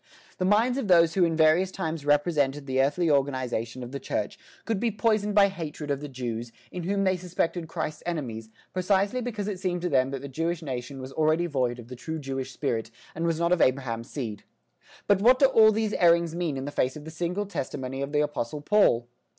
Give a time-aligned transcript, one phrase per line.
[0.39, 4.39] The minds of those who in various times represented the earthly organisation of the Church
[4.65, 9.21] could be poisoned by hatred of the Jews, in whom they suspected Christ's enemies, precisely
[9.21, 12.17] because it seemed to them that the Jewish nation was already void of the true
[12.17, 14.43] Jewish spirit and was not of Abraham's seed.
[15.05, 18.21] But what do all these errings mean in face of the single testimony of the
[18.21, 19.07] apostle Paul?